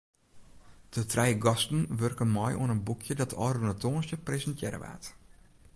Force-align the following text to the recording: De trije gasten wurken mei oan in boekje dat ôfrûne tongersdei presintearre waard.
De 0.95 1.03
trije 1.11 1.35
gasten 1.45 1.85
wurken 1.99 2.31
mei 2.37 2.53
oan 2.57 2.73
in 2.75 2.85
boekje 2.87 3.13
dat 3.19 3.35
ôfrûne 3.45 3.75
tongersdei 3.81 4.19
presintearre 4.27 4.79
waard. 4.83 5.05